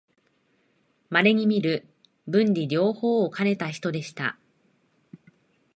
[1.11, 1.85] まれにみる
[2.25, 4.35] 文理両方をかねた人でした